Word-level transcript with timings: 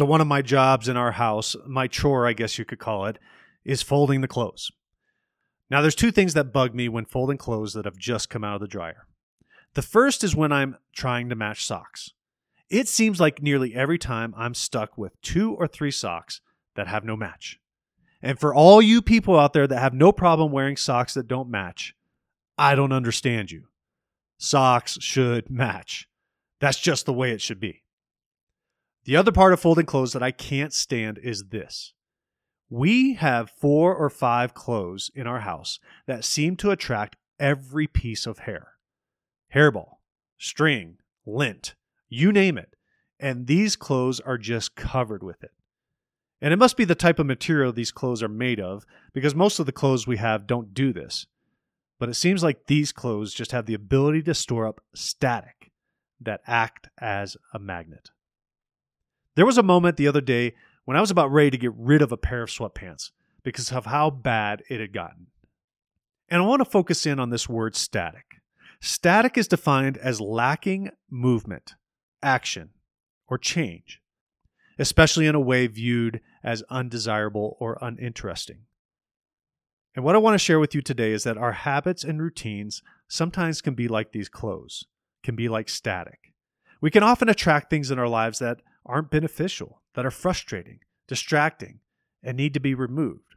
So, 0.00 0.06
one 0.06 0.22
of 0.22 0.26
my 0.26 0.40
jobs 0.40 0.88
in 0.88 0.96
our 0.96 1.12
house, 1.12 1.54
my 1.66 1.86
chore, 1.86 2.26
I 2.26 2.32
guess 2.32 2.58
you 2.58 2.64
could 2.64 2.78
call 2.78 3.04
it, 3.04 3.18
is 3.66 3.82
folding 3.82 4.22
the 4.22 4.28
clothes. 4.28 4.72
Now, 5.68 5.82
there's 5.82 5.94
two 5.94 6.10
things 6.10 6.32
that 6.32 6.54
bug 6.54 6.74
me 6.74 6.88
when 6.88 7.04
folding 7.04 7.36
clothes 7.36 7.74
that 7.74 7.84
have 7.84 7.98
just 7.98 8.30
come 8.30 8.42
out 8.42 8.54
of 8.54 8.62
the 8.62 8.66
dryer. 8.66 9.06
The 9.74 9.82
first 9.82 10.24
is 10.24 10.34
when 10.34 10.52
I'm 10.52 10.78
trying 10.96 11.28
to 11.28 11.34
match 11.34 11.66
socks. 11.66 12.14
It 12.70 12.88
seems 12.88 13.20
like 13.20 13.42
nearly 13.42 13.74
every 13.74 13.98
time 13.98 14.32
I'm 14.38 14.54
stuck 14.54 14.96
with 14.96 15.20
two 15.20 15.52
or 15.52 15.68
three 15.68 15.90
socks 15.90 16.40
that 16.76 16.86
have 16.86 17.04
no 17.04 17.14
match. 17.14 17.60
And 18.22 18.40
for 18.40 18.54
all 18.54 18.80
you 18.80 19.02
people 19.02 19.38
out 19.38 19.52
there 19.52 19.66
that 19.66 19.80
have 19.80 19.92
no 19.92 20.12
problem 20.12 20.50
wearing 20.50 20.78
socks 20.78 21.12
that 21.12 21.28
don't 21.28 21.50
match, 21.50 21.94
I 22.56 22.74
don't 22.74 22.92
understand 22.92 23.50
you. 23.50 23.64
Socks 24.38 24.96
should 25.02 25.50
match. 25.50 26.08
That's 26.58 26.80
just 26.80 27.04
the 27.04 27.12
way 27.12 27.32
it 27.32 27.42
should 27.42 27.60
be. 27.60 27.82
The 29.04 29.16
other 29.16 29.32
part 29.32 29.52
of 29.52 29.60
folding 29.60 29.86
clothes 29.86 30.12
that 30.12 30.22
I 30.22 30.30
can't 30.30 30.72
stand 30.72 31.18
is 31.18 31.44
this. 31.50 31.94
We 32.68 33.14
have 33.14 33.50
four 33.50 33.94
or 33.94 34.10
five 34.10 34.54
clothes 34.54 35.10
in 35.14 35.26
our 35.26 35.40
house 35.40 35.80
that 36.06 36.24
seem 36.24 36.56
to 36.56 36.70
attract 36.70 37.16
every 37.38 37.86
piece 37.86 38.26
of 38.26 38.40
hair 38.40 38.74
hairball, 39.52 39.96
string, 40.38 40.98
lint, 41.26 41.74
you 42.08 42.30
name 42.30 42.56
it. 42.56 42.76
And 43.18 43.48
these 43.48 43.74
clothes 43.74 44.20
are 44.20 44.38
just 44.38 44.76
covered 44.76 45.24
with 45.24 45.42
it. 45.42 45.50
And 46.40 46.52
it 46.52 46.58
must 46.58 46.76
be 46.76 46.84
the 46.84 46.94
type 46.94 47.18
of 47.18 47.26
material 47.26 47.72
these 47.72 47.90
clothes 47.90 48.22
are 48.22 48.28
made 48.28 48.60
of, 48.60 48.86
because 49.12 49.34
most 49.34 49.58
of 49.58 49.66
the 49.66 49.72
clothes 49.72 50.06
we 50.06 50.18
have 50.18 50.46
don't 50.46 50.72
do 50.72 50.92
this. 50.92 51.26
But 51.98 52.08
it 52.08 52.14
seems 52.14 52.42
like 52.42 52.66
these 52.66 52.92
clothes 52.92 53.34
just 53.34 53.52
have 53.52 53.66
the 53.66 53.74
ability 53.74 54.22
to 54.22 54.34
store 54.34 54.66
up 54.66 54.80
static 54.94 55.72
that 56.20 56.40
act 56.46 56.88
as 56.98 57.36
a 57.52 57.58
magnet. 57.58 58.10
There 59.36 59.46
was 59.46 59.58
a 59.58 59.62
moment 59.62 59.96
the 59.96 60.08
other 60.08 60.20
day 60.20 60.54
when 60.84 60.96
I 60.96 61.00
was 61.00 61.10
about 61.10 61.32
ready 61.32 61.50
to 61.50 61.58
get 61.58 61.72
rid 61.76 62.02
of 62.02 62.12
a 62.12 62.16
pair 62.16 62.42
of 62.42 62.50
sweatpants 62.50 63.10
because 63.42 63.70
of 63.72 63.86
how 63.86 64.10
bad 64.10 64.62
it 64.68 64.80
had 64.80 64.92
gotten. 64.92 65.28
And 66.28 66.42
I 66.42 66.46
want 66.46 66.60
to 66.60 66.70
focus 66.70 67.06
in 67.06 67.18
on 67.18 67.30
this 67.30 67.48
word 67.48 67.74
static. 67.74 68.36
Static 68.80 69.36
is 69.36 69.48
defined 69.48 69.98
as 69.98 70.20
lacking 70.20 70.90
movement, 71.10 71.74
action, 72.22 72.70
or 73.28 73.38
change, 73.38 74.00
especially 74.78 75.26
in 75.26 75.34
a 75.34 75.40
way 75.40 75.66
viewed 75.66 76.20
as 76.42 76.62
undesirable 76.70 77.56
or 77.60 77.78
uninteresting. 77.80 78.62
And 79.94 80.04
what 80.04 80.14
I 80.14 80.18
want 80.18 80.34
to 80.34 80.44
share 80.44 80.60
with 80.60 80.74
you 80.74 80.82
today 80.82 81.12
is 81.12 81.24
that 81.24 81.36
our 81.36 81.52
habits 81.52 82.04
and 82.04 82.22
routines 82.22 82.82
sometimes 83.08 83.60
can 83.60 83.74
be 83.74 83.88
like 83.88 84.12
these 84.12 84.28
clothes, 84.28 84.84
can 85.22 85.34
be 85.34 85.48
like 85.48 85.68
static. 85.68 86.32
We 86.80 86.90
can 86.90 87.02
often 87.02 87.28
attract 87.28 87.68
things 87.70 87.90
in 87.90 87.98
our 87.98 88.08
lives 88.08 88.38
that 88.38 88.62
aren't 88.90 89.10
beneficial, 89.10 89.82
that 89.94 90.04
are 90.04 90.10
frustrating, 90.10 90.80
distracting, 91.06 91.78
and 92.22 92.36
need 92.36 92.54
to 92.54 92.60
be 92.60 92.74
removed. 92.74 93.36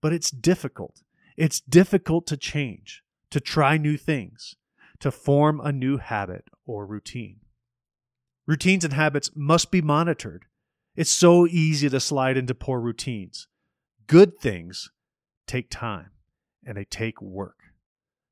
But 0.00 0.12
it's 0.12 0.30
difficult. 0.30 1.02
It's 1.36 1.60
difficult 1.60 2.26
to 2.26 2.36
change, 2.36 3.02
to 3.30 3.40
try 3.40 3.78
new 3.78 3.96
things, 3.96 4.56
to 5.00 5.10
form 5.10 5.60
a 5.60 5.72
new 5.72 5.96
habit 5.96 6.44
or 6.66 6.86
routine. 6.86 7.40
Routines 8.46 8.84
and 8.84 8.92
habits 8.92 9.30
must 9.34 9.70
be 9.70 9.80
monitored. 9.80 10.44
It's 10.96 11.10
so 11.10 11.46
easy 11.46 11.88
to 11.88 12.00
slide 12.00 12.36
into 12.36 12.54
poor 12.54 12.80
routines. 12.80 13.46
Good 14.06 14.38
things 14.38 14.90
take 15.46 15.70
time 15.70 16.10
and 16.64 16.76
they 16.76 16.84
take 16.84 17.22
work. 17.22 17.56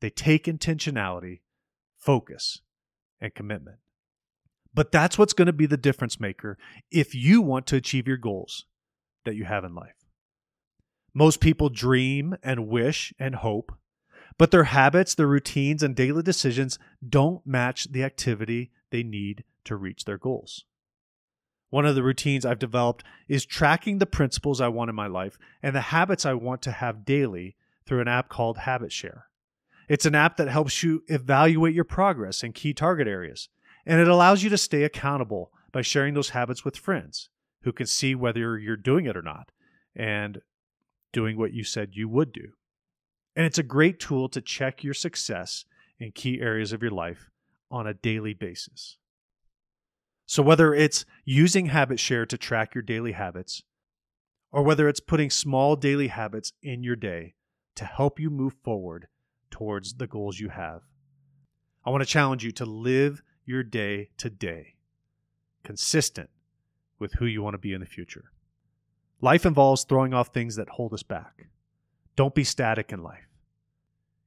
They 0.00 0.10
take 0.10 0.44
intentionality, 0.44 1.40
focus, 1.98 2.60
and 3.20 3.34
commitment. 3.34 3.78
But 4.74 4.92
that's 4.92 5.18
what's 5.18 5.34
going 5.34 5.46
to 5.46 5.52
be 5.52 5.66
the 5.66 5.76
difference 5.76 6.18
maker 6.18 6.56
if 6.90 7.14
you 7.14 7.42
want 7.42 7.66
to 7.66 7.76
achieve 7.76 8.08
your 8.08 8.16
goals 8.16 8.64
that 9.24 9.36
you 9.36 9.44
have 9.44 9.64
in 9.64 9.74
life. 9.74 10.06
Most 11.14 11.40
people 11.40 11.68
dream 11.68 12.36
and 12.42 12.68
wish 12.68 13.12
and 13.18 13.34
hope, 13.34 13.72
but 14.38 14.50
their 14.50 14.64
habits, 14.64 15.14
their 15.14 15.26
routines, 15.26 15.82
and 15.82 15.94
daily 15.94 16.22
decisions 16.22 16.78
don't 17.06 17.46
match 17.46 17.92
the 17.92 18.02
activity 18.02 18.70
they 18.90 19.02
need 19.02 19.44
to 19.64 19.76
reach 19.76 20.04
their 20.04 20.18
goals. 20.18 20.64
One 21.68 21.86
of 21.86 21.94
the 21.94 22.02
routines 22.02 22.44
I've 22.44 22.58
developed 22.58 23.04
is 23.28 23.46
tracking 23.46 23.98
the 23.98 24.06
principles 24.06 24.60
I 24.60 24.68
want 24.68 24.90
in 24.90 24.94
my 24.94 25.06
life 25.06 25.38
and 25.62 25.74
the 25.74 25.80
habits 25.80 26.26
I 26.26 26.34
want 26.34 26.62
to 26.62 26.72
have 26.72 27.04
daily 27.04 27.56
through 27.86 28.00
an 28.00 28.08
app 28.08 28.28
called 28.28 28.58
Habit 28.58 28.92
Share. 28.92 29.26
It's 29.88 30.06
an 30.06 30.14
app 30.14 30.36
that 30.36 30.48
helps 30.48 30.82
you 30.82 31.02
evaluate 31.08 31.74
your 31.74 31.84
progress 31.84 32.42
in 32.42 32.52
key 32.52 32.72
target 32.72 33.08
areas 33.08 33.48
and 33.86 34.00
it 34.00 34.08
allows 34.08 34.42
you 34.42 34.50
to 34.50 34.58
stay 34.58 34.84
accountable 34.84 35.52
by 35.72 35.82
sharing 35.82 36.14
those 36.14 36.30
habits 36.30 36.64
with 36.64 36.76
friends 36.76 37.30
who 37.62 37.72
can 37.72 37.86
see 37.86 38.14
whether 38.14 38.58
you're 38.58 38.76
doing 38.76 39.06
it 39.06 39.16
or 39.16 39.22
not 39.22 39.50
and 39.94 40.40
doing 41.12 41.36
what 41.36 41.52
you 41.52 41.64
said 41.64 41.90
you 41.92 42.08
would 42.08 42.32
do. 42.32 42.52
And 43.34 43.46
it's 43.46 43.58
a 43.58 43.62
great 43.62 43.98
tool 43.98 44.28
to 44.30 44.40
check 44.40 44.84
your 44.84 44.94
success 44.94 45.64
in 45.98 46.12
key 46.12 46.40
areas 46.40 46.72
of 46.72 46.82
your 46.82 46.90
life 46.90 47.30
on 47.70 47.86
a 47.86 47.94
daily 47.94 48.34
basis. 48.34 48.98
So, 50.26 50.42
whether 50.42 50.74
it's 50.74 51.04
using 51.24 51.66
Habit 51.66 51.98
Share 51.98 52.26
to 52.26 52.38
track 52.38 52.74
your 52.74 52.82
daily 52.82 53.12
habits, 53.12 53.62
or 54.50 54.62
whether 54.62 54.88
it's 54.88 55.00
putting 55.00 55.30
small 55.30 55.76
daily 55.76 56.08
habits 56.08 56.52
in 56.62 56.82
your 56.82 56.96
day 56.96 57.34
to 57.74 57.84
help 57.84 58.20
you 58.20 58.30
move 58.30 58.54
forward 58.62 59.08
towards 59.50 59.94
the 59.94 60.06
goals 60.06 60.38
you 60.38 60.50
have, 60.50 60.82
I 61.84 61.90
want 61.90 62.02
to 62.02 62.08
challenge 62.08 62.44
you 62.44 62.52
to 62.52 62.64
live 62.64 63.22
your 63.44 63.62
day 63.62 64.10
today, 64.16 64.74
consistent 65.64 66.30
with 66.98 67.14
who 67.14 67.26
you 67.26 67.42
want 67.42 67.54
to 67.54 67.58
be 67.58 67.72
in 67.72 67.80
the 67.80 67.86
future. 67.86 68.30
Life 69.20 69.44
involves 69.44 69.84
throwing 69.84 70.14
off 70.14 70.28
things 70.28 70.56
that 70.56 70.68
hold 70.68 70.92
us 70.92 71.02
back. 71.02 71.46
Don't 72.14 72.34
be 72.34 72.44
static 72.44 72.92
in 72.92 73.02
life. 73.02 73.28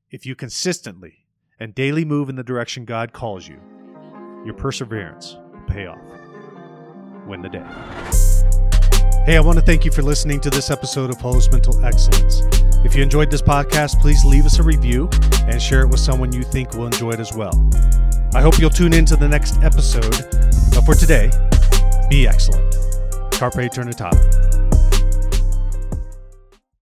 If 0.10 0.26
you 0.26 0.36
consistently 0.36 1.26
and 1.60 1.74
daily 1.74 2.04
move 2.06 2.30
in 2.30 2.36
the 2.36 2.44
direction 2.44 2.86
God 2.86 3.14
calls 3.14 3.48
you, 3.48 3.60
your 4.46 4.54
perseverance 4.54 5.38
will 5.52 5.64
pay 5.68 5.88
off. 5.88 6.00
Win 7.28 7.42
the 7.42 7.50
day. 7.50 7.66
Hey, 9.26 9.38
I 9.38 9.40
want 9.40 9.58
to 9.58 9.66
thank 9.66 9.86
you 9.86 9.92
for 9.92 10.04
listening 10.04 10.40
to 10.42 10.50
this 10.50 10.70
episode 10.70 11.10
of 11.10 11.18
Holos 11.18 11.52
Mental 11.52 11.84
Excellence. 11.84 12.42
If 12.86 12.96
you 12.96 13.02
enjoyed 13.02 13.32
this 13.32 13.42
podcast, 13.42 14.00
please 14.00 14.24
leave 14.24 14.46
us 14.46 14.60
a 14.60 14.64
review 14.64 15.10
and 15.48 15.62
share 15.62 15.82
it 15.82 15.88
with 15.88 16.00
someone 16.00 16.32
you 16.32 16.44
think 16.44 16.74
will 16.74 16.86
enjoy 16.86 17.12
it 17.12 17.20
as 17.20 17.34
well. 17.34 17.52
I 18.36 18.42
hope 18.42 18.60
you'll 18.60 18.70
tune 18.70 18.92
in 18.92 19.06
to 19.06 19.16
the 19.16 19.30
next 19.30 19.56
episode. 19.64 20.12
But 20.76 20.82
for 20.86 20.94
today, 20.94 21.32
be 22.10 22.28
excellent. 22.28 22.70
Carpe 23.32 23.54
Eternitatum. 23.54 24.65